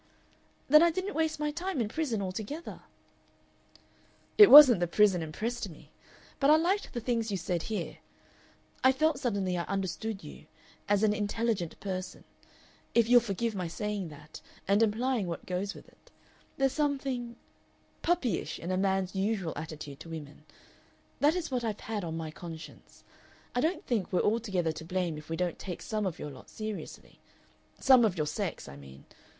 "Then 0.67 0.81
I 0.81 0.89
didn't 0.89 1.13
waste 1.13 1.39
my 1.39 1.51
time 1.51 1.79
in 1.79 1.87
prison 1.87 2.23
altogether?" 2.23 2.79
"It 4.35 4.49
wasn't 4.49 4.79
the 4.79 4.87
prison 4.87 5.21
impressed 5.21 5.69
me. 5.69 5.91
But 6.39 6.49
I 6.49 6.55
liked 6.55 6.91
the 6.93 6.99
things 6.99 7.29
you 7.29 7.37
said 7.37 7.61
here. 7.69 7.99
I 8.83 8.93
felt 8.93 9.19
suddenly 9.19 9.59
I 9.59 9.63
understood 9.65 10.23
you 10.23 10.47
as 10.89 11.03
an 11.03 11.13
intelligent 11.13 11.79
person. 11.79 12.23
If 12.95 13.07
you'll 13.09 13.19
forgive 13.19 13.53
my 13.53 13.67
saying 13.67 14.09
that, 14.09 14.41
and 14.67 14.81
implying 14.81 15.27
what 15.27 15.45
goes 15.45 15.75
with 15.75 15.87
it. 15.87 16.09
There's 16.57 16.71
something 16.73 17.35
puppyish 18.01 18.57
in 18.57 18.71
a 18.71 18.77
man's 18.77 19.13
usual 19.13 19.53
attitude 19.55 19.99
to 19.99 20.09
women. 20.09 20.45
That 21.19 21.35
is 21.35 21.51
what 21.51 21.63
I've 21.63 21.81
had 21.81 22.03
on 22.03 22.17
my 22.17 22.31
conscience.... 22.31 23.03
I 23.53 23.61
don't 23.61 23.85
think 23.85 24.11
we're 24.11 24.21
altogether 24.21 24.71
to 24.71 24.83
blame 24.83 25.19
if 25.19 25.29
we 25.29 25.35
don't 25.35 25.59
take 25.59 25.83
some 25.83 26.07
of 26.07 26.17
your 26.17 26.31
lot 26.31 26.49
seriously. 26.49 27.19
Some 27.79 28.03
of 28.03 28.17
your 28.17 28.25
sex, 28.25 28.67
I 28.67 28.75
mean. 28.75 29.05